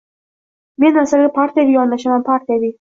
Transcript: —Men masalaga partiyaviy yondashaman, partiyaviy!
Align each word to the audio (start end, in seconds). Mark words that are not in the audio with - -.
—Men 0.85 0.97
masalaga 0.97 1.31
partiyaviy 1.37 1.79
yondashaman, 1.83 2.29
partiyaviy! 2.35 2.69